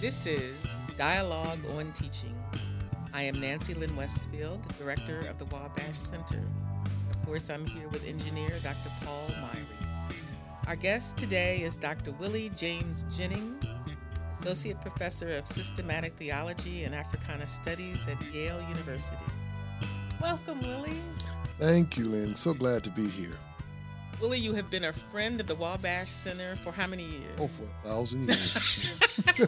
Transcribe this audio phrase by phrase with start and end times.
[0.00, 0.54] This is
[0.96, 2.40] Dialogue on Teaching.
[3.12, 6.40] I am Nancy Lynne Westfield, Director of the Wabash Center.
[7.10, 8.92] Of course, I'm here with engineer Dr.
[9.04, 10.14] Paul Myhre.
[10.68, 12.12] Our guest today is Dr.
[12.12, 13.64] Willie James Jennings,
[14.30, 19.24] Associate Professor of Systematic Theology and Africana Studies at Yale University.
[20.22, 21.02] Welcome, Willie.
[21.58, 22.36] Thank you, Lynne.
[22.36, 23.36] So glad to be here.
[24.20, 27.38] Willie, you have been a friend of the Wabash Center for how many years?
[27.38, 28.52] Oh, for a thousand years.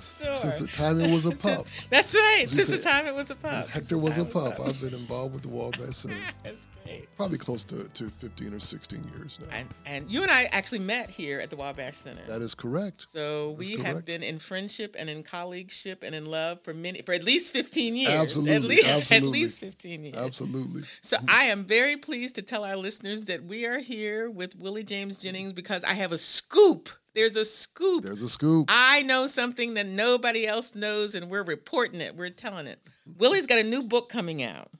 [0.00, 0.32] sure.
[0.32, 1.66] Since the time it was a pup.
[1.88, 2.46] That's right.
[2.48, 3.62] Since the time it was a pup.
[3.62, 4.58] Since Hector was a pup.
[4.58, 7.06] I've been involved with the Wabash Center That's great.
[7.16, 9.56] probably close to, to 15 or 16 years now.
[9.56, 12.22] And, and you and I actually met here at the Wabash Center.
[12.26, 13.08] That is correct.
[13.08, 17.02] so That's we have been in friendship and in colleagueship and in love for many
[17.02, 18.10] for at least 15 years.
[18.10, 20.16] Absolutely, At least, At least 15 years.
[20.16, 20.82] Absolutely.
[21.02, 24.84] So I am very pleased to tell our listeners that we are here with Willie
[24.84, 26.88] James Jennings because I have a scoop.
[27.14, 28.02] There's a scoop.
[28.02, 28.66] There's a scoop.
[28.70, 32.16] I know something that nobody else knows, and we're reporting it.
[32.16, 32.80] We're telling it.
[33.18, 34.70] Willie's got a new book coming out.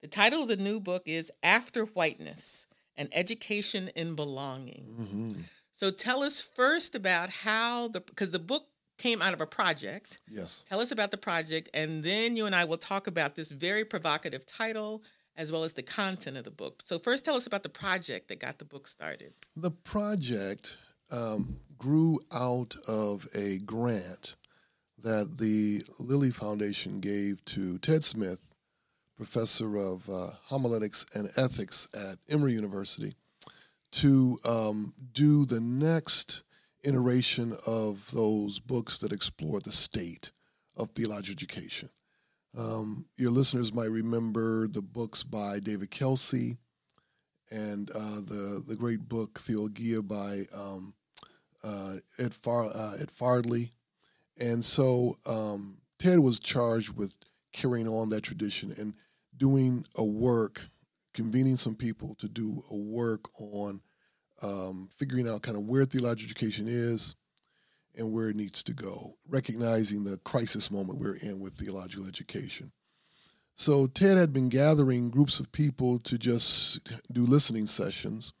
[0.00, 4.84] The title of the new book is After Whiteness An Education in Belonging.
[4.96, 5.32] hmm
[5.72, 8.64] So tell us first about how the, because the book
[8.98, 10.20] came out of a project.
[10.26, 10.64] Yes.
[10.68, 13.84] Tell us about the project, and then you and I will talk about this very
[13.84, 15.02] provocative title
[15.36, 16.82] as well as the content of the book.
[16.82, 19.32] So, first, tell us about the project that got the book started.
[19.56, 20.78] The project
[21.10, 24.36] um, grew out of a grant
[25.02, 28.40] that the Lilly Foundation gave to Ted Smith,
[29.16, 33.14] professor of uh, homiletics and ethics at Emory University,
[33.92, 36.42] to um, do the next
[36.84, 40.30] iteration of those books that explore the state
[40.76, 41.88] of theological education.
[42.56, 46.56] Um, your listeners might remember the books by David Kelsey
[47.50, 50.94] and uh, the the great book Theologia by um,
[51.62, 53.72] uh, Ed, Far, uh, Ed Farley,
[54.40, 57.16] and so um, Ted was charged with
[57.52, 58.94] carrying on that tradition and
[59.36, 60.62] doing a work,
[61.12, 63.80] convening some people to do a work on
[64.42, 67.16] um, figuring out kind of where theological education is
[67.96, 72.72] and where it needs to go, recognizing the crisis moment we're in with theological education.
[73.54, 78.34] So Ted had been gathering groups of people to just do listening sessions.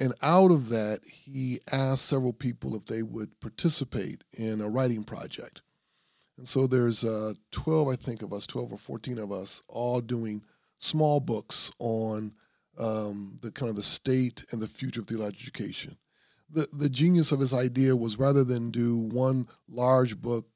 [0.00, 5.04] And out of that, he asked several people if they would participate in a writing
[5.04, 5.60] project.
[6.38, 10.00] And so there's uh, 12, I think, of us, 12 or 14 of us, all
[10.00, 10.42] doing
[10.78, 12.32] small books on
[12.78, 15.96] um, the kind of the state and the future of theological education.
[16.50, 20.46] The, the genius of his idea was rather than do one large book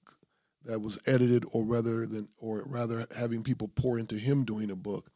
[0.64, 4.76] that was edited or rather than or rather having people pour into him doing a
[4.76, 5.10] book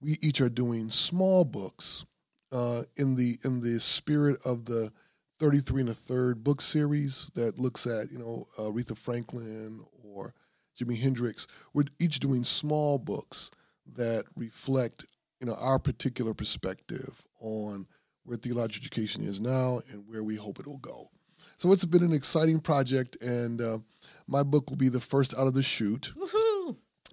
[0.00, 2.04] we each are doing small books
[2.52, 4.92] uh, in the in the spirit of the
[5.38, 10.34] 33 and a third book series that looks at you know Aretha Franklin or
[10.78, 11.46] Jimi Hendrix.
[11.72, 13.50] We're each doing small books
[13.94, 15.06] that reflect
[15.40, 17.86] you know our particular perspective on
[18.26, 21.08] where theological education is now and where we hope it will go
[21.56, 23.78] so it's been an exciting project and uh,
[24.28, 26.12] my book will be the first out of the chute,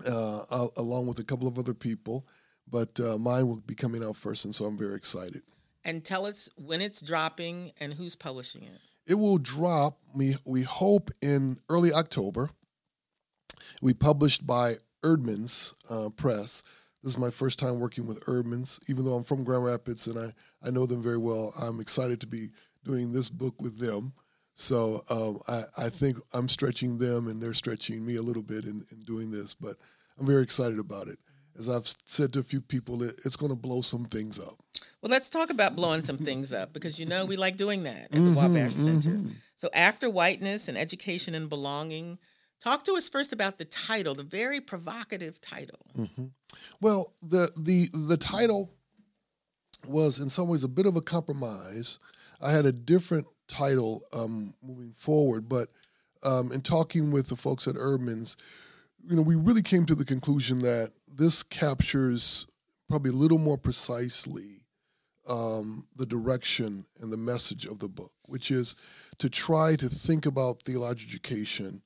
[0.05, 2.27] uh, along with a couple of other people.
[2.69, 5.43] But uh, mine will be coming out first, and so I'm very excited.
[5.85, 8.79] And tell us when it's dropping and who's publishing it.
[9.05, 9.99] It will drop.
[10.15, 12.49] We we hope in early October.
[13.81, 16.63] We published by Eerdmans uh, Press.
[17.03, 18.79] This is my first time working with Eerdmans.
[18.89, 20.33] even though I'm from Grand Rapids and I,
[20.65, 21.53] I know them very well.
[21.59, 22.49] I'm excited to be
[22.85, 24.13] doing this book with them.
[24.55, 28.65] So um, I, I think I'm stretching them and they're stretching me a little bit
[28.65, 29.75] in, in doing this, but
[30.19, 31.17] I'm very excited about it.
[31.57, 34.55] As I've said to a few people, it, it's going to blow some things up.
[35.01, 38.03] Well, let's talk about blowing some things up because you know we like doing that
[38.05, 39.09] at the Mhm, Wabash Center.
[39.11, 39.33] mhm.
[39.55, 42.17] So, after whiteness and education and belonging,
[42.63, 45.85] talk to us first about the title, the very provocative title.
[45.95, 46.25] hmm
[46.81, 48.71] Well, the the the title
[49.87, 51.99] was in some ways a bit of a compromise.
[52.41, 55.69] I had a different title um, moving forward, but
[56.23, 58.37] um, in talking with the folks at Eerdmans,
[59.09, 62.47] you know, we really came to the conclusion that this captures
[62.89, 64.61] probably a little more precisely
[65.27, 68.75] um, the direction and the message of the book, which is
[69.19, 71.81] to try to think about theological education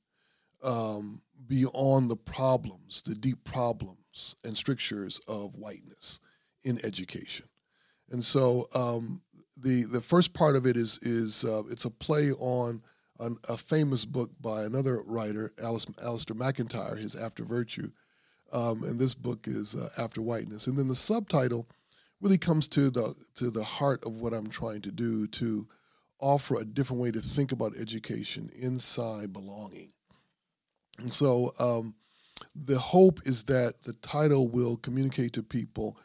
[0.62, 6.20] um, beyond the problems, the deep problems and strictures of whiteness
[6.64, 7.46] in education.
[8.10, 9.22] And so um,
[9.56, 12.82] the the first part of it is is uh, it's a play on
[13.20, 17.90] an, a famous book by another writer, Alice, Alasdair MacIntyre, his After Virtue,
[18.52, 20.66] um, and this book is uh, After Whiteness.
[20.66, 21.68] And then the subtitle
[22.20, 25.66] really comes to the to the heart of what I'm trying to do to
[26.20, 29.92] offer a different way to think about education inside belonging.
[30.98, 31.94] And so um,
[32.54, 35.98] the hope is that the title will communicate to people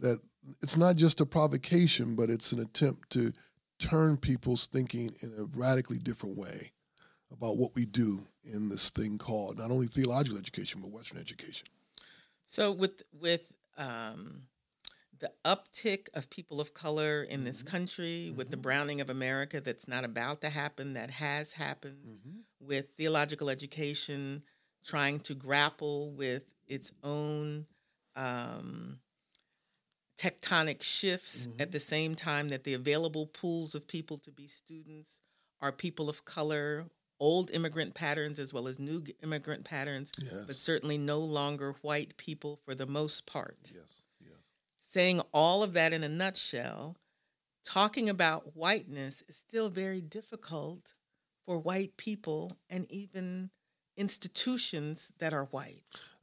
[0.00, 0.20] that
[0.62, 3.32] it's not just a provocation, but it's an attempt to
[3.78, 6.72] turn people's thinking in a radically different way
[7.30, 11.68] about what we do in this thing called not only theological education but Western education.
[12.44, 14.44] So with with um,
[15.18, 17.76] the uptick of people of color in this mm-hmm.
[17.76, 18.38] country, mm-hmm.
[18.38, 18.62] with the mm-hmm.
[18.62, 22.38] browning of America that's not about to happen, that has happened, mm-hmm.
[22.68, 24.44] With theological education
[24.84, 27.66] trying to grapple with its own
[28.14, 28.98] um,
[30.18, 31.60] tectonic shifts mm-hmm.
[31.60, 35.20] at the same time that the available pools of people to be students
[35.60, 36.84] are people of color,
[37.20, 40.44] old immigrant patterns as well as new immigrant patterns, yes.
[40.46, 43.58] but certainly no longer white people for the most part.
[43.74, 44.32] Yes, yes.
[44.80, 46.96] Saying all of that in a nutshell,
[47.64, 50.94] talking about whiteness is still very difficult
[51.48, 53.48] for white people and even
[53.96, 55.82] institutions that are white.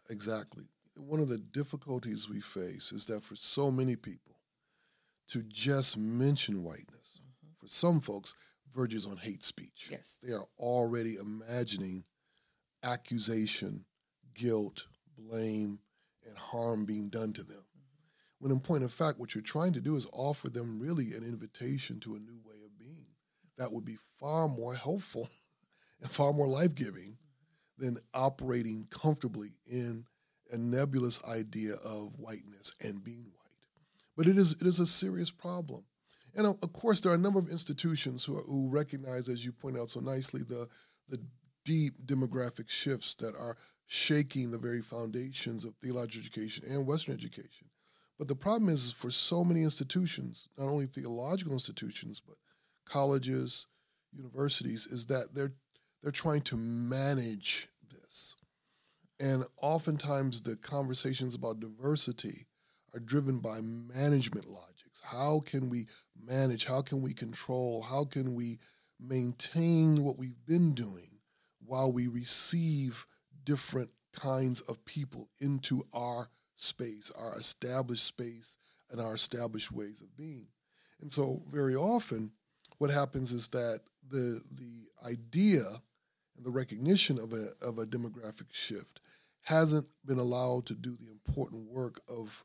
[0.10, 0.66] Exactly
[0.98, 4.40] one of the difficulties we face is that for so many people,
[5.28, 7.54] to just mention whiteness, mm-hmm.
[7.60, 8.34] for some folks,
[8.74, 9.90] verges on hate speech.
[9.92, 10.20] Yes.
[10.24, 12.04] They are already imagining
[12.84, 13.86] accusation,
[14.34, 14.86] guilt,
[15.18, 15.80] blame,
[16.28, 17.58] and harm being done to them.
[17.58, 18.40] Mm-hmm.
[18.40, 21.24] When in point of fact, what you're trying to do is offer them really an
[21.24, 22.56] invitation to a new way
[23.58, 25.28] that would be far more helpful
[26.02, 27.18] and far more life giving
[27.78, 30.06] than operating comfortably in
[30.52, 33.46] a nebulous idea of whiteness and being white.
[34.16, 35.84] But it is, it is a serious problem.
[36.36, 39.52] And of course, there are a number of institutions who, are, who recognize, as you
[39.52, 40.68] point out so nicely, the,
[41.10, 41.20] the
[41.64, 47.68] deep demographic shifts that are shaking the very foundations of theological education and Western education.
[48.18, 52.36] But the problem is, is for so many institutions, not only theological institutions, but
[52.86, 53.68] colleges,
[54.14, 55.54] universities, is that they're
[56.02, 58.36] they're trying to manage this.
[59.20, 62.46] And oftentimes the conversations about diversity
[62.94, 65.02] are driven by management logics.
[65.04, 65.88] How can we
[66.24, 66.66] manage?
[66.66, 67.82] How can we control?
[67.82, 68.60] How can we
[69.00, 71.20] maintain what we've been doing
[71.66, 73.06] while we receive
[73.44, 78.58] different kinds of people into our space, our established space,
[78.92, 80.48] and our established ways of being?
[81.02, 82.32] And so, very often,
[82.78, 85.64] what happens is that the the idea
[86.36, 89.00] and the recognition of a of a demographic shift
[89.42, 92.44] hasn't been allowed to do the important work of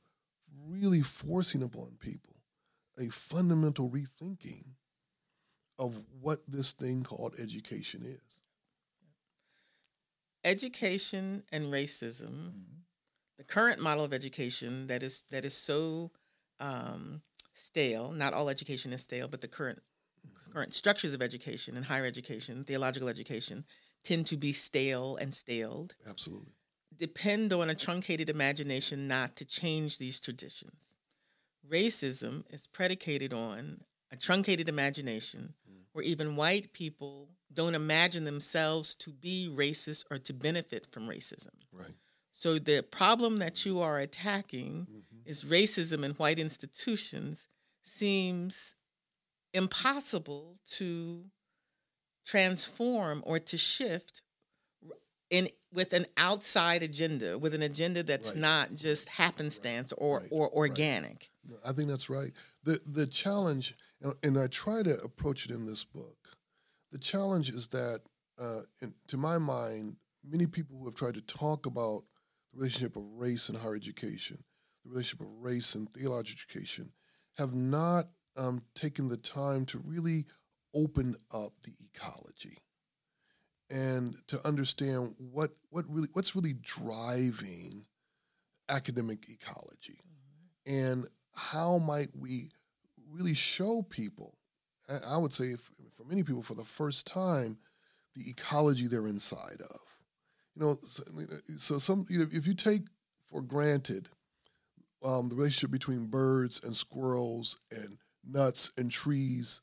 [0.68, 2.36] really forcing upon people
[2.98, 4.64] a fundamental rethinking
[5.78, 8.42] of what this thing called education is.
[10.44, 12.80] Education and racism, mm-hmm.
[13.38, 16.10] the current model of education that is that is so
[16.60, 17.22] um,
[17.54, 18.12] stale.
[18.12, 19.80] Not all education is stale, but the current.
[20.52, 23.64] Current structures of education and higher education, theological education,
[24.04, 25.94] tend to be stale and staled.
[26.08, 26.52] Absolutely
[27.00, 30.94] depend on a truncated imagination not to change these traditions.
[31.68, 33.80] Racism is predicated on
[34.12, 35.80] a truncated imagination mm.
[35.92, 41.54] where even white people don't imagine themselves to be racist or to benefit from racism.
[41.72, 41.94] Right.
[42.32, 45.18] So the problem that you are attacking mm-hmm.
[45.24, 47.48] is racism in white institutions
[47.82, 48.74] seems
[49.54, 51.24] impossible to
[52.26, 54.22] transform or to shift
[55.30, 58.40] in with an outside agenda, with an agenda that's right.
[58.40, 60.28] not just happenstance or right.
[60.30, 61.30] or organic.
[61.48, 61.60] Right.
[61.64, 62.32] I think that's right.
[62.64, 63.74] the The challenge,
[64.22, 66.16] and I try to approach it in this book.
[66.90, 68.00] The challenge is that,
[68.38, 69.96] uh, in, to my mind,
[70.28, 72.02] many people who have tried to talk about
[72.52, 74.42] the relationship of race and higher education,
[74.84, 76.92] the relationship of race and theological education,
[77.38, 80.24] have not um, taken the time to really
[80.74, 82.58] open up the ecology
[83.70, 87.84] and to understand what what really what's really driving
[88.68, 90.00] academic ecology
[90.66, 90.92] mm-hmm.
[90.92, 92.50] and how might we
[93.10, 94.36] really show people
[95.08, 95.54] i would say
[95.96, 97.58] for many people for the first time
[98.14, 99.80] the ecology they're inside of
[100.54, 100.76] you know
[101.58, 102.82] so some you know, if you take
[103.30, 104.08] for granted
[105.04, 107.96] um, the relationship between birds and squirrels and
[108.32, 109.60] nuts and trees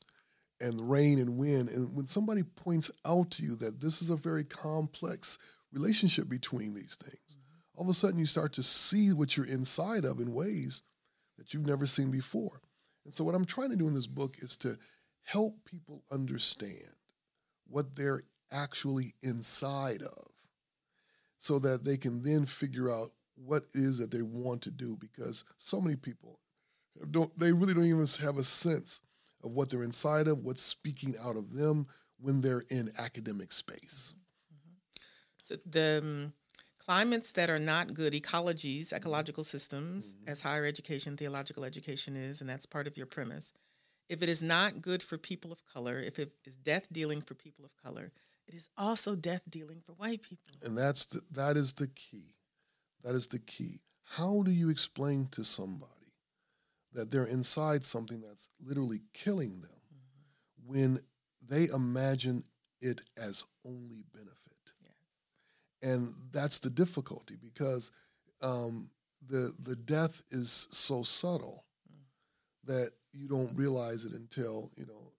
[0.60, 1.68] and rain and wind.
[1.68, 5.38] And when somebody points out to you that this is a very complex
[5.72, 7.38] relationship between these things,
[7.74, 10.82] all of a sudden you start to see what you're inside of in ways
[11.36, 12.60] that you've never seen before.
[13.04, 14.76] And so, what I'm trying to do in this book is to
[15.22, 16.92] help people understand
[17.66, 20.26] what they're actually inside of
[21.38, 24.96] so that they can then figure out what it is that they want to do
[24.96, 26.40] because so many people
[27.10, 29.00] don't they really don't even have a sense
[29.44, 31.86] of what they're inside of, what's speaking out of them
[32.20, 34.14] when they're in academic space.
[35.42, 36.32] So the um,
[36.78, 40.30] climates that are not good, ecologies, ecological systems, Mm-hmm.
[40.30, 43.52] as higher education, theological education is, and that's part of your premise.
[44.08, 47.34] If it is not good for people of color, if it is death dealing for
[47.34, 48.10] people of color,
[48.46, 50.54] it is also death dealing for white people.
[50.64, 52.34] And that's the, that is the key.
[53.04, 53.80] That is the key.
[54.02, 55.92] How do you explain to somebody
[56.98, 60.68] that they're inside something that's literally killing them mm-hmm.
[60.68, 60.98] when
[61.48, 62.42] they imagine
[62.80, 64.52] it as only benefit?
[64.82, 65.90] Yes.
[65.90, 67.92] and that's the difficulty because
[68.42, 68.90] um,
[69.28, 72.02] the the death is so subtle mm.
[72.64, 75.12] that you don't realize it until you know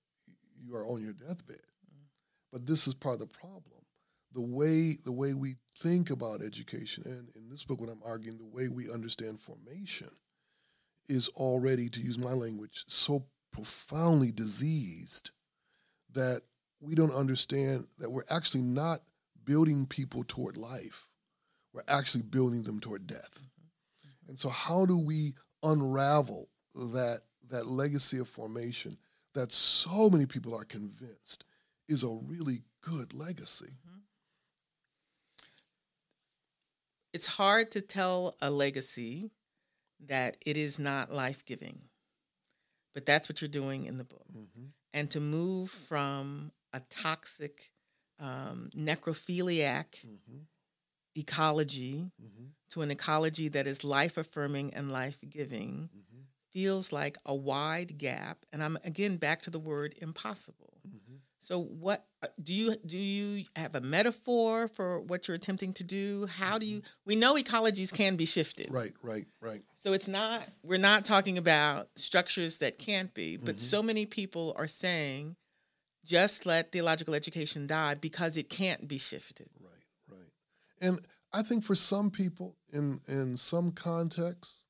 [0.62, 1.58] you are on your deathbed.
[1.58, 2.08] Mm.
[2.52, 3.64] But this is part of the problem.
[4.34, 8.38] The way the way we think about education, and in this book, what I'm arguing,
[8.38, 10.10] the way we understand formation,
[11.10, 15.32] is already, to use my language, so profoundly diseased
[16.14, 16.42] that
[16.80, 19.02] we don't understand that we're actually not
[19.44, 21.08] building people toward life.
[21.74, 23.32] We're actually building them toward death.
[23.34, 24.30] Mm-hmm.
[24.30, 28.98] And so how do we unravel that that legacy of formation
[29.34, 31.44] that so many people are convinced
[31.88, 33.66] is a really good legacy?
[33.66, 34.00] Mm-hmm.
[37.14, 39.32] It's hard to tell a legacy
[40.08, 41.82] that it is not life giving,
[42.94, 44.26] but that's what you're doing in the book.
[44.36, 44.66] Mm-hmm.
[44.94, 47.72] And to move from a toxic,
[48.20, 50.40] um, necrophiliac mm-hmm.
[51.16, 52.46] ecology mm-hmm.
[52.72, 55.90] to an ecology that is life affirming and life giving
[56.52, 58.46] feels like a wide gap.
[58.52, 60.69] And I'm again back to the word impossible.
[61.40, 65.84] So what uh, do you do you have a metaphor for what you're attempting to
[65.84, 66.28] do?
[66.28, 68.68] How do you we know ecologies can be shifted.
[68.72, 69.62] Right, right, right.
[69.76, 74.54] So it's not we're not talking about structures that can't be, but so many people
[74.58, 75.38] are saying
[76.06, 79.50] just let theological education die because it can't be shifted.
[79.62, 80.32] Right, right.
[80.82, 81.00] And
[81.32, 84.66] I think for some people in in some contexts,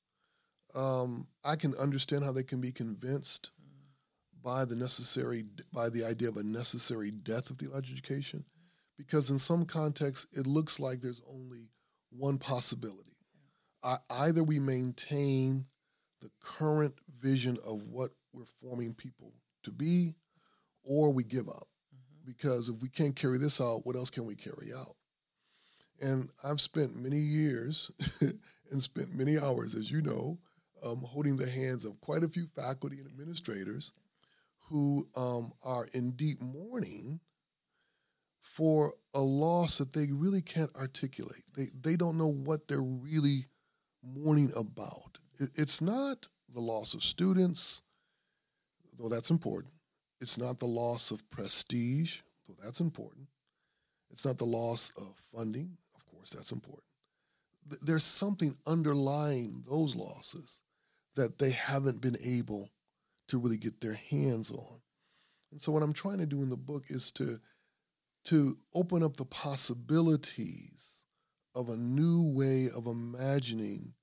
[0.76, 3.50] um, I can understand how they can be convinced
[4.44, 8.46] by the necessary by the idea of a necessary death of theological education,
[8.98, 11.70] because in some contexts it looks like there's only
[12.10, 13.16] one possibility.
[13.84, 15.66] I, either we maintain
[16.22, 20.16] the current vision of what we're forming people to be,
[20.84, 21.68] or we give up.
[22.26, 24.96] Because if we can't carry this out, what else can we carry out?
[26.02, 27.92] And I've spent many years
[28.22, 30.38] and spent many hours, as you know,
[30.86, 33.92] um, holding the hands of quite a few faculty and administrators
[34.70, 37.20] who um, are in deep mourning
[38.42, 41.44] for a loss that they really can't articulate.
[41.56, 43.48] They, they don't know what they're really
[44.04, 45.18] mourning about.
[45.40, 47.82] It, it's not the loss of students,
[48.98, 49.74] though that's important.
[50.22, 53.28] It's not the loss of prestige, though that's important.
[54.12, 56.84] It's not the loss of funding, of course, that's important.
[57.70, 60.62] Th- There's something underlying those losses
[61.16, 62.70] that they haven't been able
[63.30, 64.82] to really get their hands on.
[65.52, 67.40] And so what I'm trying to do in the book is to
[68.26, 71.06] to open up the possibilities
[71.56, 73.94] of a new way of imagining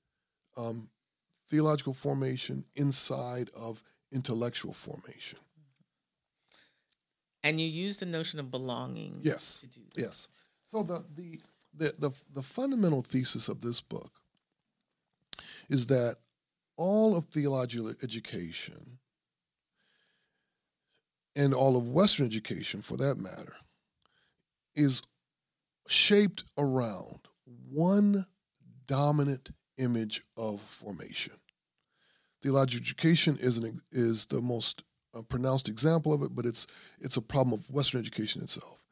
[0.56, 0.88] um,
[1.50, 5.38] theological formation inside of intellectual formation.
[7.44, 9.60] And you use the notion of belonging Yes.
[9.60, 10.00] to do that.
[10.02, 10.28] Yes.
[10.64, 11.38] So the the
[11.74, 14.12] the the, the fundamental thesis of this book
[15.68, 16.16] is that
[16.76, 18.98] all of theological education
[21.36, 23.54] and all of Western education, for that matter,
[24.74, 25.02] is
[25.86, 27.20] shaped around
[27.70, 28.26] one
[28.86, 31.34] dominant image of formation.
[32.42, 34.82] Theological education is an, is the most
[35.14, 36.66] uh, pronounced example of it, but it's
[37.00, 38.82] it's a problem of Western education itself.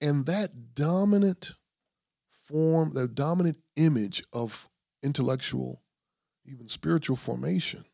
[0.00, 1.52] And that dominant
[2.48, 4.68] form, that dominant image of
[5.02, 5.82] intellectual,
[6.46, 7.84] even spiritual formation,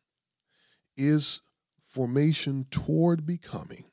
[0.95, 1.41] is
[1.91, 3.83] formation toward becoming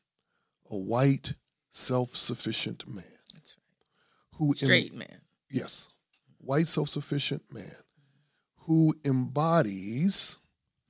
[0.70, 1.34] a white,
[1.70, 4.38] self-sufficient man That's right.
[4.38, 5.20] who em- Straight man.
[5.50, 5.88] yes,
[6.38, 7.72] white self-sufficient man
[8.66, 10.38] who embodies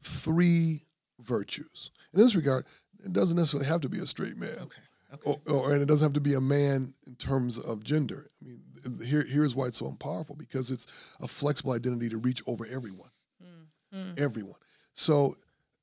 [0.03, 0.83] three
[1.21, 1.91] virtues.
[2.13, 2.67] In this regard,
[3.05, 4.57] it doesn't necessarily have to be a straight man.
[4.61, 4.81] Okay.
[5.15, 5.31] Okay.
[5.47, 8.27] Or, or and it doesn't have to be a man in terms of gender.
[8.41, 8.63] I mean,
[9.05, 10.87] here here's why it's so powerful because it's
[11.21, 13.11] a flexible identity to reach over everyone,
[13.43, 14.13] mm-hmm.
[14.17, 14.59] everyone.
[14.95, 15.37] So,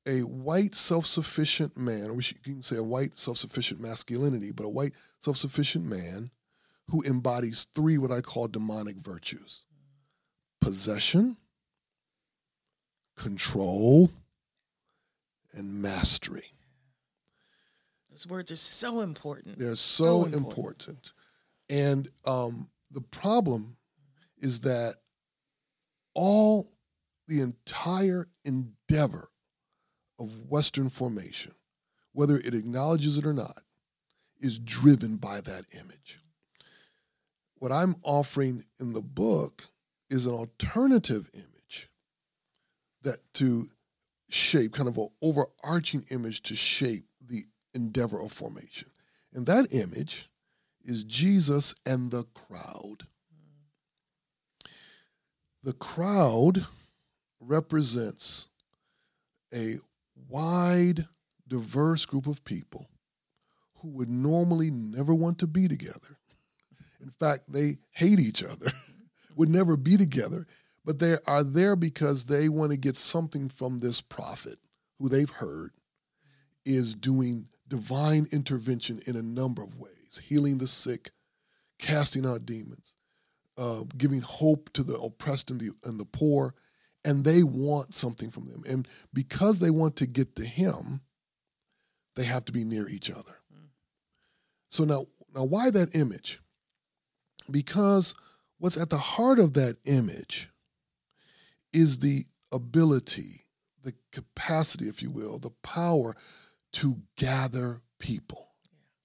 [0.06, 4.68] a white self-sufficient man, or we you can say a white self-sufficient masculinity, but a
[4.68, 6.30] white self-sufficient man
[6.88, 9.64] who embodies three what I call demonic virtues:
[10.60, 11.36] possession,
[13.16, 14.10] control,
[15.54, 16.46] and mastery.
[18.10, 19.58] Those words are so important.
[19.58, 20.42] They're so, So important.
[20.42, 21.12] important.
[21.70, 23.76] And um, the problem
[24.36, 24.96] is that
[26.14, 26.68] all
[27.28, 29.30] the entire endeavor
[30.18, 31.52] of Western formation,
[32.12, 33.62] whether it acknowledges it or not,
[34.40, 36.18] is driven by that image.
[37.58, 39.64] What I'm offering in the book
[40.10, 41.88] is an alternative image
[43.02, 43.68] that to
[44.30, 48.88] shape, kind of an overarching image to shape the endeavor of formation.
[49.32, 50.28] And that image
[50.84, 53.06] is Jesus and the crowd.
[55.62, 56.66] The crowd
[57.40, 58.48] represents
[59.54, 59.76] a
[60.28, 61.06] wide,
[61.48, 62.88] diverse group of people
[63.76, 66.18] who would normally never want to be together.
[67.00, 68.70] In fact, they hate each other,
[69.36, 70.46] would never be together,
[70.84, 74.56] but they are there because they want to get something from this prophet
[74.98, 75.72] who they've heard
[76.64, 81.10] is doing divine intervention in a number of ways healing the sick,
[81.78, 82.94] casting out demons,
[83.58, 86.54] uh, giving hope to the oppressed and the, and the poor.
[87.04, 88.62] And they want something from them.
[88.68, 91.00] And because they want to get to him,
[92.14, 93.38] they have to be near each other.
[93.52, 93.68] Mm.
[94.68, 96.40] So now, now why that image?
[97.50, 98.14] Because
[98.58, 100.48] what's at the heart of that image
[101.72, 103.46] is the ability,
[103.82, 106.14] the capacity, if you will, the power
[106.74, 108.48] to gather people.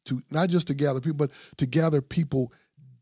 [0.05, 2.53] To not just to gather people, but to gather people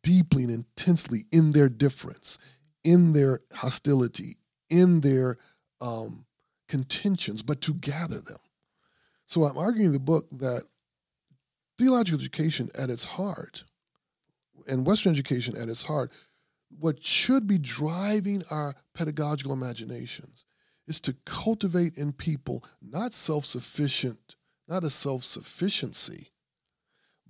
[0.02, 2.94] deeply and intensely in their difference, mm.
[2.94, 4.38] in their hostility,
[4.70, 5.38] in their
[5.82, 6.26] um,
[6.68, 8.38] contentions, but to gather them.
[9.26, 10.64] So I'm arguing in the book that
[11.78, 13.64] theological education at its heart,
[14.68, 16.12] and Western education at its heart,
[16.80, 20.46] what should be driving our pedagogical imaginations
[20.88, 24.36] is to cultivate in people not self sufficient,
[24.68, 26.30] not a self sufficiency,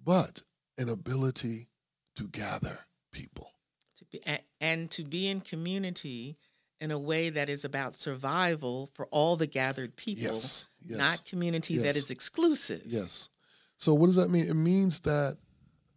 [0.03, 0.41] but
[0.77, 1.67] an ability
[2.15, 2.79] to gather
[3.11, 3.51] people.
[3.97, 4.21] to be
[4.59, 6.37] and to be in community
[6.81, 11.25] in a way that is about survival for all the gathered people, Yes, yes, not
[11.25, 11.97] community that yes.
[11.97, 12.81] is exclusive.
[12.85, 13.29] Yes.
[13.77, 14.47] So what does that mean?
[14.47, 15.37] It means that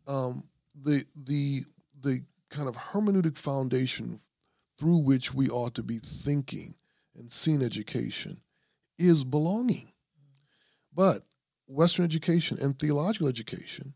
[0.06, 1.60] um, the the
[2.00, 4.20] the kind of hermeneutic foundation
[4.78, 6.74] through which we ought to be thinking
[7.16, 8.40] and seeing education
[8.98, 9.92] is belonging.
[10.94, 11.24] But
[11.66, 13.94] Western education and theological education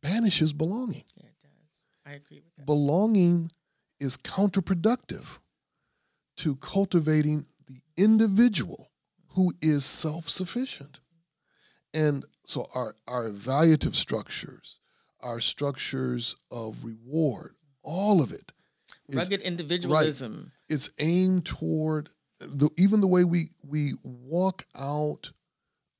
[0.00, 1.04] banishes belonging.
[1.16, 1.86] Yeah, it does.
[2.06, 2.66] I agree with that.
[2.66, 3.50] Belonging
[3.98, 5.38] is counterproductive
[6.36, 8.90] to cultivating the individual
[9.28, 11.00] who is self sufficient.
[11.92, 14.78] And so our, our evaluative structures,
[15.20, 18.52] our structures of reward, all of it
[19.08, 20.52] is Rugged individualism.
[20.68, 25.32] it's aimed toward the, even the way we we walk out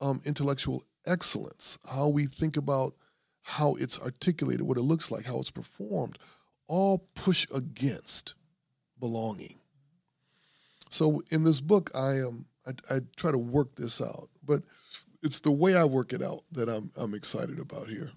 [0.01, 2.93] um, intellectual excellence, how we think about
[3.41, 6.17] how it's articulated, what it looks like, how it's performed,
[6.67, 8.35] all push against
[8.99, 9.55] belonging.
[10.89, 14.63] So in this book, I am I, I try to work this out, but
[15.23, 18.11] it's the way I work it out that I'm I'm excited about here.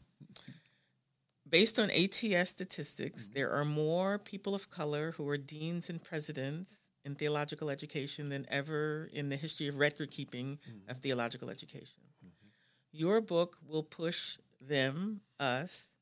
[1.49, 3.35] Based on ATS statistics, mm-hmm.
[3.35, 8.47] there are more people of color who are deans and presidents in theological education than
[8.49, 10.91] ever in the history of record keeping mm-hmm.
[10.91, 12.03] of theological education.
[12.25, 12.49] Mm-hmm.
[12.93, 15.95] Your book will push them, us,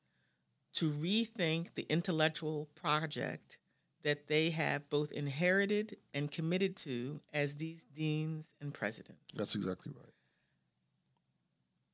[0.75, 3.58] to rethink the intellectual project
[4.03, 9.21] that they have both inherited and committed to as these deans and presidents.
[9.35, 10.13] That's exactly right.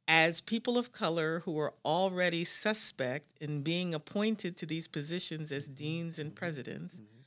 [0.07, 5.65] As people of color who are already suspect in being appointed to these positions as
[5.65, 5.75] mm-hmm.
[5.75, 7.23] deans and presidents, mm-hmm.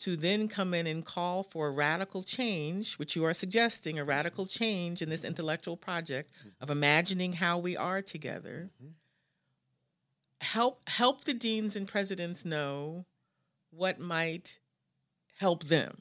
[0.00, 4.04] to then come in and call for a radical change, which you are suggesting, a
[4.04, 4.62] radical mm-hmm.
[4.62, 6.30] change in this intellectual project
[6.60, 8.68] of imagining how we are together.
[10.42, 13.06] Help help the deans and presidents know
[13.70, 14.58] what might
[15.38, 15.96] help them.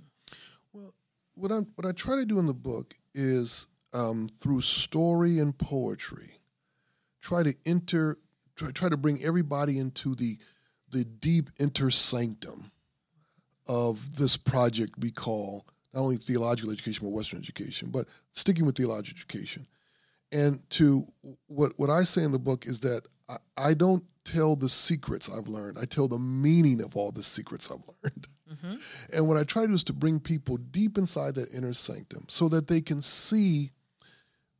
[0.73, 0.93] Well,
[1.35, 5.57] what I what I try to do in the book is um, through story and
[5.57, 6.31] poetry,
[7.21, 8.17] try to enter,
[8.55, 10.37] try, try to bring everybody into the
[10.91, 12.71] the deep inter sanctum
[13.67, 18.75] of this project we call not only theological education but Western education, but sticking with
[18.75, 19.67] theological education.
[20.31, 21.03] And to
[21.47, 25.29] what what I say in the book is that I, I don't tell the secrets
[25.29, 25.77] I've learned.
[25.79, 28.27] I tell the meaning of all the secrets I've learned.
[28.51, 29.15] Mm-hmm.
[29.15, 32.25] And what I try to do is to bring people deep inside that inner sanctum
[32.27, 33.71] so that they can see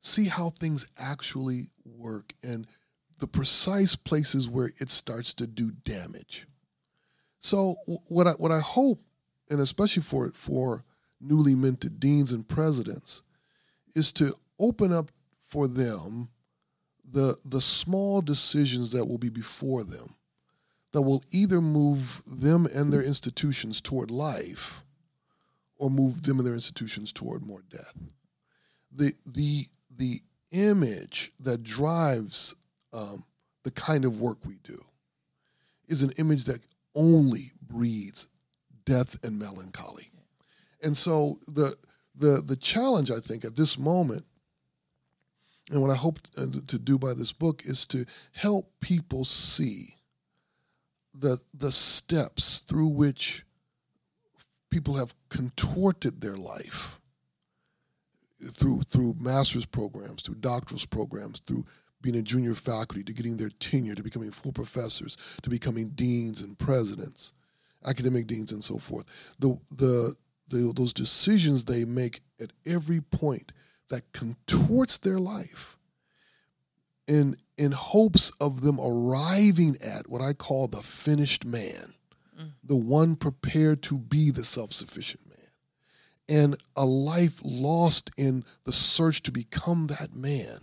[0.01, 2.65] see how things actually work and
[3.19, 6.47] the precise places where it starts to do damage.
[7.39, 7.75] So
[8.07, 9.01] what I what I hope,
[9.49, 10.83] and especially for for
[11.19, 13.21] newly minted deans and presidents,
[13.95, 16.29] is to open up for them
[17.11, 20.15] the the small decisions that will be before them
[20.91, 24.83] that will either move them and their institutions toward life
[25.77, 27.93] or move them and their institutions toward more death.
[28.91, 29.63] The the
[29.95, 32.55] the image that drives
[32.91, 33.23] um,
[33.63, 34.79] the kind of work we do
[35.87, 36.61] is an image that
[36.95, 38.27] only breeds
[38.85, 40.11] death and melancholy.
[40.83, 41.75] And so the
[42.15, 44.25] the the challenge I think at this moment
[45.69, 49.95] and what I hope uh, to do by this book is to help people see
[51.13, 53.45] the the steps through which
[54.69, 56.99] people have contorted their life
[58.43, 61.65] through through master's programs, through doctoral programs, through
[62.01, 66.41] being a junior faculty, to getting their tenure, to becoming full professors, to becoming deans
[66.41, 67.33] and presidents,
[67.85, 69.05] academic deans, and so forth.
[69.39, 70.15] The the,
[70.47, 73.51] the those decisions they make at every point
[73.89, 75.77] that contorts their life
[77.07, 81.93] in in hopes of them arriving at what I call the finished man,
[82.39, 82.51] mm.
[82.63, 85.35] the one prepared to be the self-sufficient man.
[86.29, 90.59] And a life lost in the search to become that man.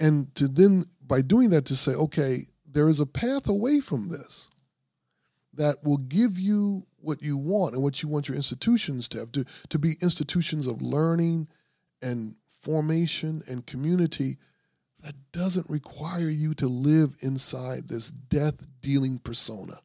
[0.00, 4.08] And to then by doing that to say, okay, there is a path away from
[4.08, 4.48] this
[5.52, 9.32] that will give you what you want and what you want your institutions to have
[9.32, 11.46] to, to be institutions of learning
[12.02, 14.38] and formation and community
[15.02, 19.78] that doesn't require you to live inside this death dealing persona,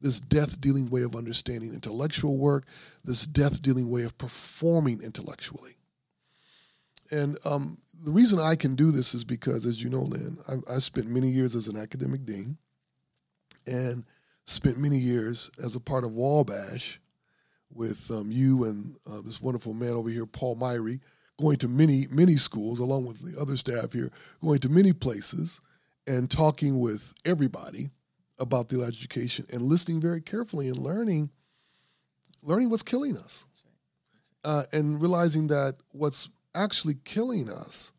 [0.00, 2.66] this death dealing way of understanding intellectual work,
[3.04, 5.76] this death dealing way of performing intellectually.
[7.12, 10.74] And um, the reason I can do this is because, as you know, Lynne, I,
[10.74, 12.58] I spent many years as an academic dean
[13.66, 14.04] and
[14.46, 16.98] spent many years as a part of Wabash
[17.72, 21.00] with um, you and uh, this wonderful man over here, Paul Myhre,
[21.40, 24.10] going to many, many schools, along with the other staff here,
[24.42, 25.60] going to many places
[26.06, 27.90] and talking with everybody
[28.38, 31.30] about theological education and listening very carefully and learning,
[32.42, 33.46] learning what's killing us.
[34.42, 37.92] Uh, and realizing that what's actually killing us,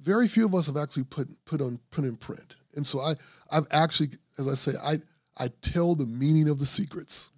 [0.00, 2.56] very few of us have actually put put on put in print.
[2.74, 3.14] And so I
[3.48, 4.96] I've actually, as I say, I
[5.38, 7.30] I tell the meaning of the secrets.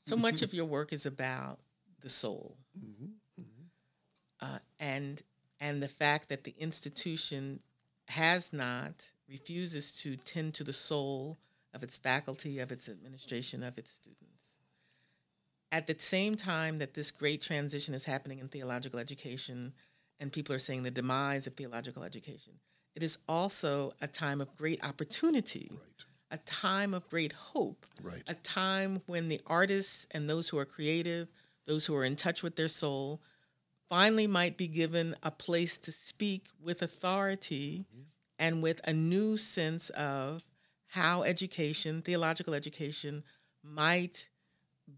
[0.00, 1.58] So much of your work is about
[2.00, 2.56] the soul.
[2.78, 3.12] Mm-hmm
[4.40, 5.22] uh, and
[5.60, 7.60] and the fact that the institution
[8.08, 11.38] has not refuses to tend to the soul
[11.74, 14.56] of its faculty, of its administration, of its students.
[15.72, 19.72] At the same time that this great transition is happening in theological education,
[20.20, 22.52] and people are saying the demise of theological education,
[22.94, 25.68] it is also a time of great opportunity.
[25.70, 28.22] Right a time of great hope, right.
[28.26, 31.28] a time when the artists and those who are creative,
[31.66, 33.20] those who are in touch with their soul,
[33.88, 38.02] finally might be given a place to speak with authority mm-hmm.
[38.38, 40.42] and with a new sense of
[40.88, 43.22] how education, theological education,
[43.62, 44.28] might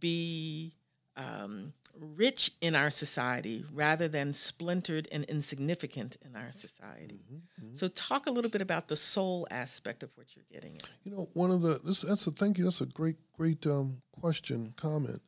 [0.01, 0.73] be
[1.17, 7.25] um, rich in our society rather than splintered and insignificant in our society.
[7.25, 7.75] Mm-hmm, mm-hmm.
[7.75, 10.89] So, talk a little bit about the soul aspect of what you're getting at.
[11.05, 12.65] You know, one of the this that's a thank you.
[12.65, 15.21] That's a great great um, question comment.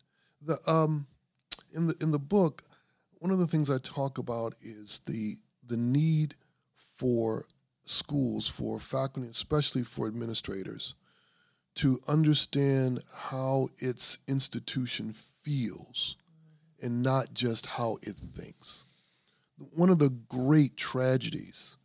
[0.42, 1.07] The um,
[1.73, 2.62] in the in the book,
[3.21, 6.35] one of the things I talk about is the the need
[6.97, 7.45] for
[7.85, 10.95] schools, for faculty, especially for administrators,
[11.77, 16.17] to understand how its institution feels
[16.83, 18.85] and not just how it thinks.
[19.75, 21.77] One of the great tragedies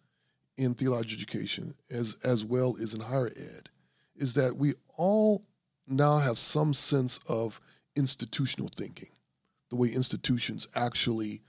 [0.57, 3.69] in theological education, as, as well as in higher ed,
[4.15, 5.43] is that we all
[5.87, 7.59] now have some sense of
[7.95, 9.09] institutional thinking
[9.69, 11.41] the way institutions actually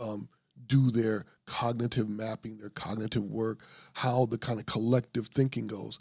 [0.00, 0.28] um,
[0.66, 3.60] do their cognitive mapping, their cognitive work,
[3.94, 5.98] how the kind of collective thinking goes.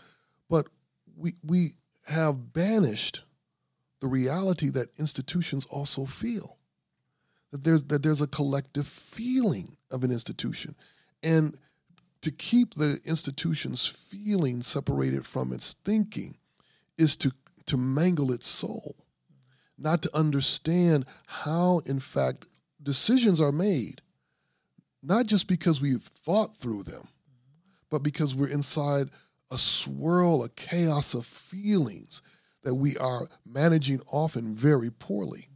[0.49, 0.67] But
[1.15, 1.73] we, we
[2.07, 3.21] have banished
[3.99, 6.57] the reality that institutions also feel.
[7.51, 10.75] That there's, that there's a collective feeling of an institution.
[11.23, 11.57] And
[12.21, 16.35] to keep the institution's feeling separated from its thinking
[16.97, 17.31] is to,
[17.65, 18.95] to mangle its soul
[19.79, 22.47] not to understand how, in fact,
[22.81, 24.01] decisions are made,
[25.01, 27.07] not just because we've thought through them,
[27.89, 29.09] but because we're inside
[29.51, 32.21] a swirl, a chaos of feelings
[32.63, 35.47] that we are managing often very poorly.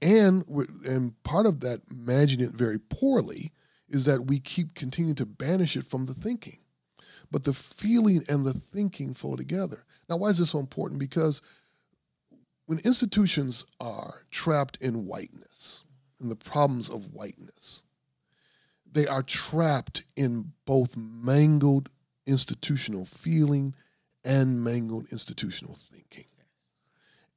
[0.00, 0.44] And,
[0.86, 3.52] and part of that managing it very poorly
[3.88, 6.58] is that we keep continuing to banish it from the thinking.
[7.30, 9.84] But the feeling and the thinking flow together.
[10.08, 11.00] Now, why is this so important?
[11.00, 11.40] Because
[12.66, 15.84] when institutions are trapped in whiteness
[16.18, 17.82] and the problems of whiteness,
[18.90, 21.90] they are trapped in both mangled
[22.26, 23.74] institutional feeling
[24.24, 26.24] and mangled institutional thinking.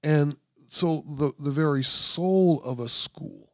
[0.04, 3.50] And so the, the very soul of a school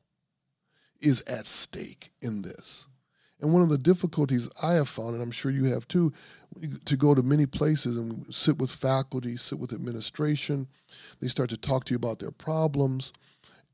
[0.99, 2.87] is at stake in this.
[3.43, 6.13] And one of the difficulties I have found, and I'm sure you have too,
[6.85, 10.65] to go to many places and sit with faculty, sit with administration,
[11.19, 13.11] they start to talk to you about their problems,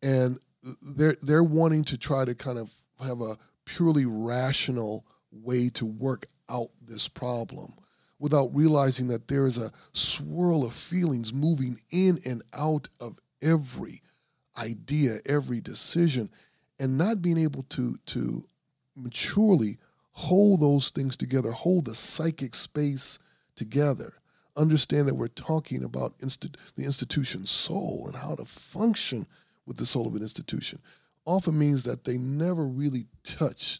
[0.01, 0.39] and
[0.81, 6.25] they're they're wanting to try to kind of have a purely rational way to work
[6.49, 7.71] out this problem
[8.17, 14.01] without realizing that there is a swirl of feelings moving in and out of every
[14.57, 16.27] idea, every decision,
[16.79, 18.43] and not being able to to
[18.99, 19.77] maturely
[20.11, 23.19] hold those things together, hold the psychic space
[23.55, 24.13] together.
[24.57, 29.25] Understand that we're talking about insti- the institution's soul and how to function
[29.65, 30.79] with the soul of an institution.
[31.25, 33.79] Often means that they never really touch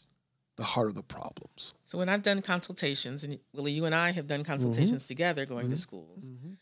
[0.56, 1.74] the heart of the problems.
[1.84, 5.08] So when I've done consultations, and Willie, you and I have done consultations mm-hmm.
[5.08, 5.72] together going mm-hmm.
[5.72, 6.52] to schools, mm-hmm.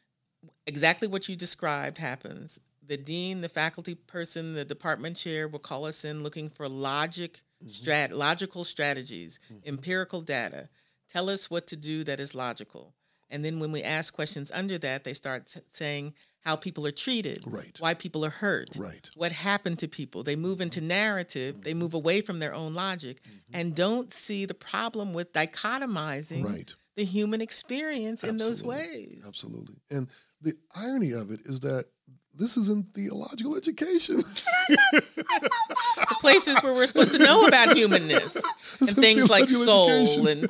[0.66, 2.61] exactly what you described happens.
[2.87, 7.42] The dean, the faculty person, the department chair will call us in looking for logic
[7.62, 7.68] mm-hmm.
[7.68, 9.68] strat- logical strategies, mm-hmm.
[9.68, 10.68] empirical data.
[11.09, 12.94] Tell us what to do that is logical.
[13.31, 16.92] And then when we ask questions under that, they start t- saying how people are
[16.92, 17.77] treated, right.
[17.79, 19.11] why people are hurt, right.
[19.16, 20.23] what happened to people.
[20.23, 21.64] They move into narrative, mm-hmm.
[21.64, 23.61] they move away from their own logic, mm-hmm.
[23.61, 26.73] and don't see the problem with dichotomizing right.
[26.97, 28.31] the human experience Absolutely.
[28.31, 29.25] in those ways.
[29.27, 29.77] Absolutely.
[29.90, 30.09] And
[30.40, 31.87] the irony of it is that
[32.38, 34.16] this is in theological education.
[34.68, 38.37] the places where we're supposed to know about humanness
[38.81, 40.27] and things like soul education.
[40.29, 40.48] and.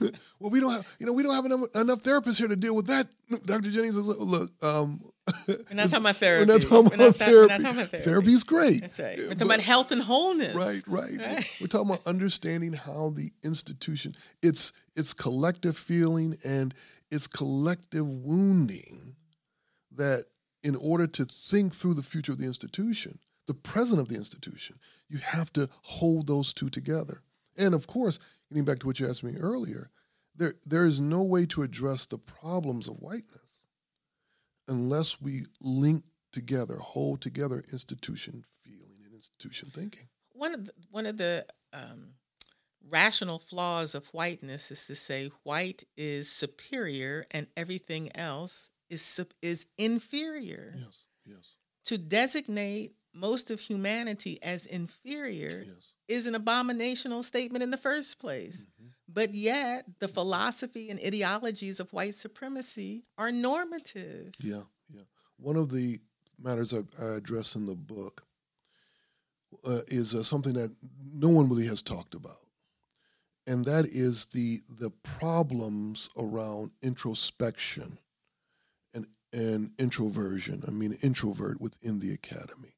[0.38, 2.76] well, we don't have, you know, we don't have enough, enough therapists here to deal
[2.76, 3.08] with that.
[3.46, 3.70] Dr.
[3.70, 5.00] Jennings, look, um,
[5.48, 6.46] we're not talking about therapy.
[6.46, 7.48] We're not talking about, not, therapy.
[7.48, 8.10] Not talking about therapy.
[8.10, 8.80] Therapy's great.
[8.82, 9.16] That's right.
[9.16, 10.54] We're talking but, about health and wholeness.
[10.54, 11.50] Right, right, right.
[11.60, 16.74] We're talking about understanding how the institution, its its collective feeling and
[17.10, 19.16] its collective wounding
[19.96, 20.26] that
[20.62, 24.76] in order to think through the future of the institution, the present of the institution,
[25.08, 27.22] you have to hold those two together.
[27.56, 29.90] And of course, getting back to what you asked me earlier,
[30.34, 33.62] there there is no way to address the problems of whiteness
[34.66, 40.08] unless we link together, hold together institution feeling and institution thinking.
[40.32, 42.14] One of the, one of the um,
[42.88, 49.66] rational flaws of whiteness is to say white is superior and everything else is is
[49.76, 50.74] inferior.
[50.76, 51.50] Yes, yes.
[51.86, 55.92] To designate most of humanity as inferior yes.
[56.08, 58.66] is an abominational statement in the first place.
[58.66, 58.88] Mm-hmm.
[59.06, 64.34] But yet, the philosophy and ideologies of white supremacy are normative.
[64.40, 65.02] Yeah, yeah.
[65.36, 65.98] One of the
[66.42, 68.24] matters I, I address in the book
[69.64, 70.74] uh, is uh, something that
[71.12, 72.46] no one really has talked about,
[73.46, 77.98] and that is the the problems around introspection
[79.34, 80.62] and introversion.
[80.66, 82.76] I mean, introvert within the academy.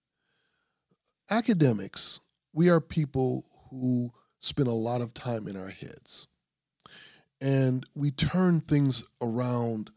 [1.30, 2.20] Academics,
[2.52, 6.26] we are people who spend a lot of time in our heads.
[7.40, 9.90] And we turn things around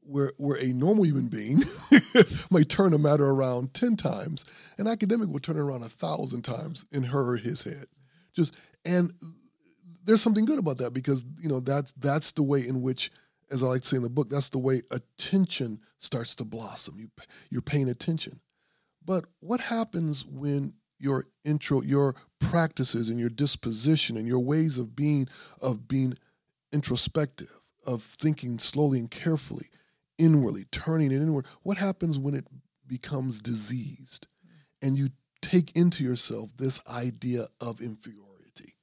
[0.00, 1.62] where, where a normal human being
[2.50, 4.44] might turn a matter around 10 times.
[4.78, 7.86] An academic will turn it around a thousand times in her or his head.
[8.34, 9.12] Just and
[10.04, 13.10] there's something good about that because you know that's that's the way in which
[13.50, 16.96] as I like to say in the book, that's the way attention starts to blossom.
[16.98, 17.10] You,
[17.50, 18.40] you're paying attention.
[19.04, 24.94] But what happens when your intro, your practices and your disposition and your ways of
[24.94, 25.28] being,
[25.62, 26.14] of being
[26.72, 29.66] introspective, of thinking slowly and carefully,
[30.18, 32.46] inwardly, turning it inward, what happens when it
[32.86, 34.26] becomes diseased
[34.82, 35.08] and you
[35.40, 38.74] take into yourself this idea of inferiority,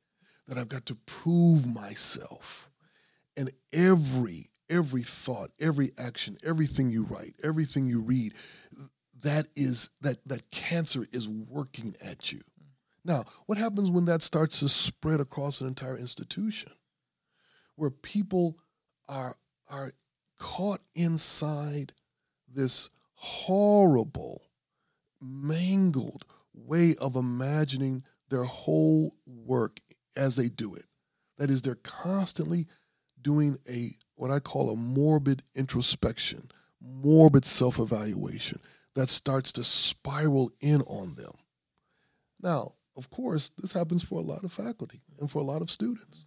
[0.47, 2.69] that I've got to prove myself.
[3.37, 8.33] And every every thought, every action, everything you write, everything you read,
[9.21, 12.41] that is that that cancer is working at you.
[13.03, 16.71] Now, what happens when that starts to spread across an entire institution?
[17.75, 18.57] Where people
[19.07, 19.35] are
[19.69, 19.91] are
[20.37, 21.93] caught inside
[22.47, 24.41] this horrible,
[25.21, 29.79] mangled way of imagining their whole work
[30.15, 30.85] as they do it.
[31.37, 32.67] That is, they're constantly
[33.21, 36.49] doing a what I call a morbid introspection,
[36.81, 38.59] morbid self evaluation
[38.95, 41.33] that starts to spiral in on them.
[42.41, 45.69] Now, of course, this happens for a lot of faculty and for a lot of
[45.69, 46.25] students.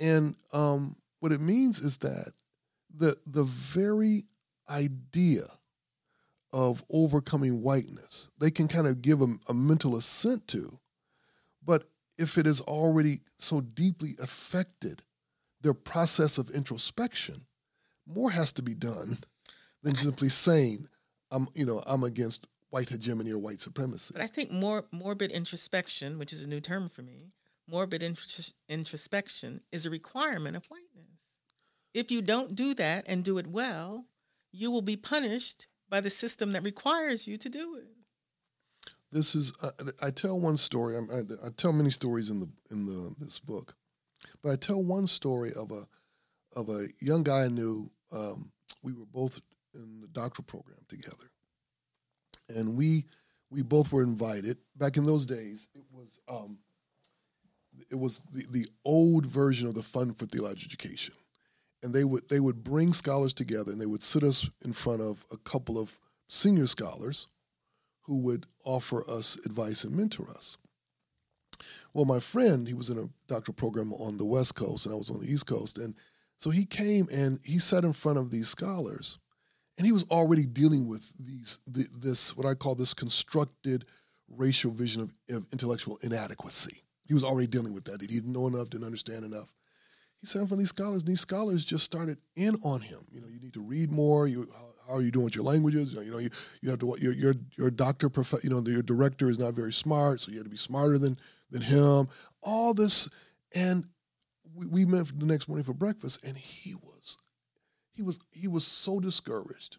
[0.00, 0.16] Mm-hmm.
[0.16, 2.32] And um, what it means is that
[2.96, 4.24] the, the very
[4.68, 5.44] idea
[6.52, 10.78] of overcoming whiteness, they can kind of give a, a mental assent to,
[11.64, 11.84] But
[12.18, 15.02] if it is already so deeply affected
[15.60, 17.46] their process of introspection,
[18.06, 19.18] more has to be done
[19.82, 20.88] than simply saying,
[21.30, 25.32] "I'm, you know, I'm against white hegemony or white supremacy." But I think more morbid
[25.32, 27.32] introspection, which is a new term for me,
[27.66, 31.20] morbid intros- introspection is a requirement of whiteness.
[31.94, 34.06] If you don't do that and do it well,
[34.52, 37.88] you will be punished by the system that requires you to do it.
[39.12, 39.70] This is uh,
[40.02, 40.96] I tell one story.
[40.96, 43.74] I, I, tell many stories in the in the this book,
[44.42, 45.82] but I tell one story of a
[46.58, 47.90] of a young guy I knew.
[48.12, 49.40] Um, we were both
[49.74, 51.30] in the doctoral program together,
[52.48, 53.04] and we
[53.50, 54.58] we both were invited.
[54.76, 56.58] Back in those days, it was um,
[57.90, 61.14] it was the, the old version of the Fund for Theological Education,
[61.82, 65.02] and they would they would bring scholars together and they would sit us in front
[65.02, 67.26] of a couple of senior scholars
[68.02, 70.56] who would offer us advice and mentor us.
[71.96, 74.98] Well, my friend, he was in a doctoral program on the West Coast and I
[74.98, 75.78] was on the East Coast.
[75.78, 75.94] And
[76.36, 79.18] so he came and he sat in front of these scholars
[79.78, 83.86] and he was already dealing with these this what I call this constructed
[84.28, 86.82] racial vision of, of, intellectual inadequacy.
[87.06, 88.02] He was already dealing with that.
[88.02, 89.50] He didn't know enough, didn't understand enough.
[90.20, 92.98] He sat in front of these scholars, and these scholars just started in on him.
[93.10, 94.28] You know, you need to read more.
[94.28, 94.46] You
[94.86, 95.94] how are you doing with your languages?
[95.94, 96.28] You know, you,
[96.60, 99.72] you have to your your your doctor, prof- you know, your director is not very
[99.72, 101.16] smart, so you have to be smarter than
[101.50, 102.08] than him.
[102.42, 103.08] All this,
[103.54, 103.84] and
[104.54, 107.18] we, we met the next morning for breakfast, and he was
[107.92, 109.78] he was he was so discouraged.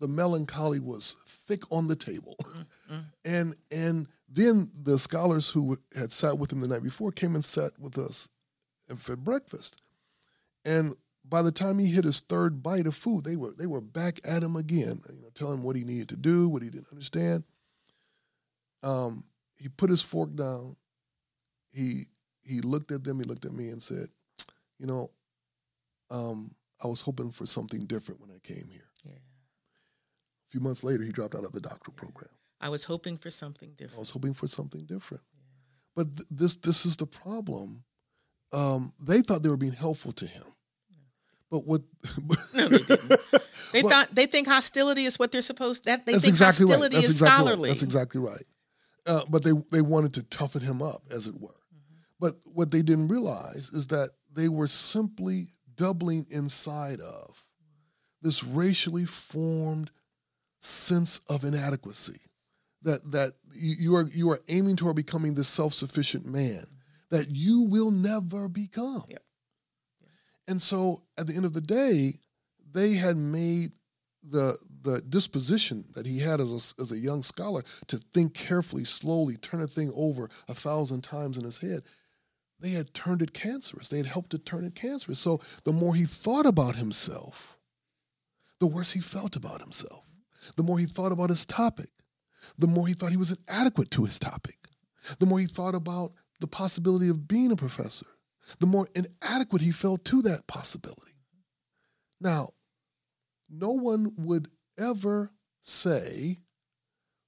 [0.00, 2.98] The melancholy was thick on the table, mm-hmm.
[3.24, 7.44] and and then the scholars who had sat with him the night before came and
[7.44, 8.28] sat with us
[8.88, 9.82] and for breakfast,
[10.64, 13.80] and by the time he hit his third bite of food, they were they were
[13.80, 16.70] back at him again, you know, telling him what he needed to do, what he
[16.70, 17.44] didn't understand.
[18.82, 19.24] Um,
[19.56, 20.76] he put his fork down.
[21.74, 22.04] He
[22.42, 23.18] he looked at them.
[23.18, 24.08] He looked at me and said,
[24.78, 25.10] "You know,
[26.10, 29.12] um, I was hoping for something different when I came here." Yeah.
[29.12, 32.30] A few months later, he dropped out of the doctoral program.
[32.60, 33.96] I was hoping for something different.
[33.96, 35.22] I was hoping for something different.
[35.34, 35.42] Yeah.
[35.96, 37.84] But th- this this is the problem.
[38.52, 40.44] Um, they thought they were being helpful to him
[41.54, 41.82] but what?
[42.52, 43.12] no, they didn't.
[43.72, 45.86] They well, thought they think hostility is what they're supposed.
[45.86, 47.02] That they think exactly hostility right.
[47.02, 47.68] That's is exactly scholarly.
[47.68, 47.74] Right.
[47.74, 48.42] That's exactly right.
[49.04, 51.56] Uh, but they they wanted to toughen him up, as it were.
[52.24, 57.44] But what they didn't realize is that they were simply doubling inside of
[58.22, 59.90] this racially formed
[60.58, 62.18] sense of inadequacy.
[62.80, 66.64] That that you, are you are aiming toward becoming this self sufficient man
[67.10, 69.04] that you will never become.
[69.10, 69.22] Yep.
[70.48, 72.20] And so at the end of the day,
[72.72, 73.72] they had made
[74.26, 78.84] the the disposition that he had as a, as a young scholar to think carefully,
[78.84, 81.82] slowly, turn a thing over a thousand times in his head.
[82.64, 83.90] They had turned it cancerous.
[83.90, 85.18] They had helped to turn it cancerous.
[85.18, 87.58] So the more he thought about himself,
[88.58, 90.06] the worse he felt about himself.
[90.56, 91.90] The more he thought about his topic,
[92.56, 94.56] the more he thought he was inadequate to his topic.
[95.18, 98.06] The more he thought about the possibility of being a professor,
[98.60, 101.18] the more inadequate he felt to that possibility.
[102.18, 102.48] Now,
[103.50, 104.48] no one would
[104.78, 105.28] ever
[105.60, 106.38] say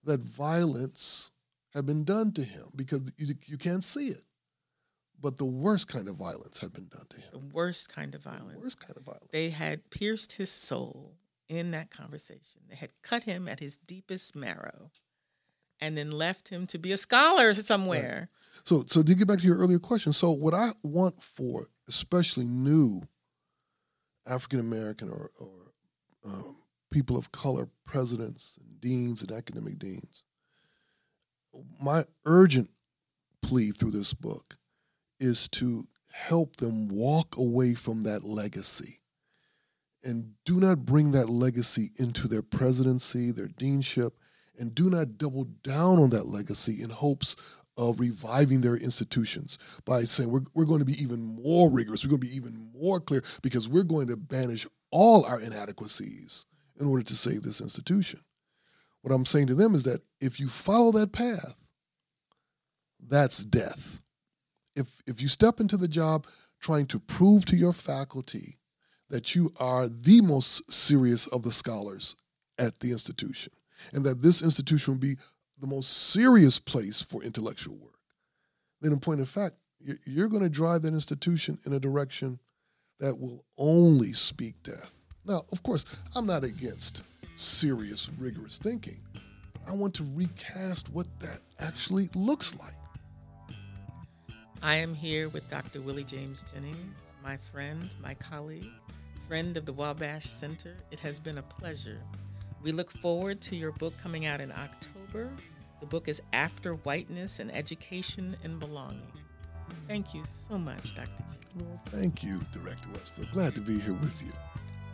[0.05, 1.31] that violence
[1.75, 4.25] had been done to him because you, you can't see it.
[5.21, 7.29] But the worst kind of violence had been done to him.
[7.33, 8.55] The worst kind of violence.
[8.55, 9.29] The worst kind of violence.
[9.33, 11.15] They had pierced his soul
[11.49, 12.63] in that conversation.
[12.69, 14.91] They had cut him at his deepest marrow
[15.81, 18.29] and then left him to be a scholar somewhere.
[18.31, 18.67] Right.
[18.67, 22.47] So, so to get back to your earlier question, so what I want for especially
[22.47, 23.03] new
[24.27, 25.73] African American or, or
[26.25, 26.57] um,
[26.91, 30.25] people of color presidents and deans and academic deans,
[31.81, 32.71] my urgent
[33.43, 34.57] plea through this book
[35.21, 39.01] is to help them walk away from that legacy
[40.07, 44.12] and do not bring that legacy into their presidency, their deanship,
[44.59, 47.37] and do not double down on that legacy in hopes
[47.77, 52.11] of reviving their institutions by saying we're, we're going to be even more rigorous, we're
[52.11, 56.47] going to be even more clear because we're going to banish all our inadequacies
[56.81, 58.21] in order to save this institution.
[59.03, 61.55] What I'm saying to them is that if you follow that path,
[63.01, 64.03] that's death.
[64.77, 66.27] If, if you step into the job
[66.61, 68.59] trying to prove to your faculty
[69.09, 72.16] that you are the most serious of the scholars
[72.59, 73.53] at the institution,
[73.93, 75.16] and that this institution will be
[75.59, 78.01] the most serious place for intellectual work,
[78.81, 79.55] then in point of fact,
[80.05, 82.39] you're going to drive that institution in a direction
[82.99, 85.01] that will only speak death.
[85.24, 87.03] Now, of course, I'm not against
[87.35, 88.97] serious, rigorous thinking,
[89.68, 92.74] I want to recast what that actually looks like.
[94.67, 95.81] I am here with Dr.
[95.81, 98.73] Willie James Jennings, my friend, my colleague,
[99.29, 100.75] friend of the Wabash Center.
[100.91, 102.01] It has been a pleasure.
[102.64, 105.31] We look forward to your book coming out in October.
[105.79, 109.12] The book is After Whiteness An Education in Belonging.
[109.87, 111.11] Thank you so much, Dr.
[111.23, 111.61] Jennings.
[111.61, 113.31] Well, thank you, Director Westfield.
[113.31, 114.33] Glad to be here with you.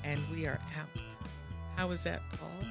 [0.05, 1.03] And we are out.
[1.77, 2.69] How was that, Paul?